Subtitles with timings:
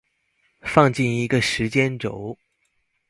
[0.63, 2.35] 放進一個時間軸